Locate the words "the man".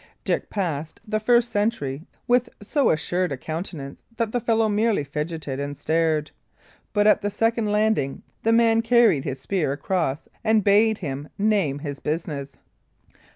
8.41-8.81